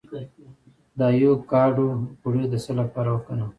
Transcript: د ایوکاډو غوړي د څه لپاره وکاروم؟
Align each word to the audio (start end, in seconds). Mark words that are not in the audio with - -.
د 0.97 0.99
ایوکاډو 1.15 1.87
غوړي 2.21 2.45
د 2.49 2.55
څه 2.63 2.71
لپاره 2.79 3.09
وکاروم؟ 3.11 3.49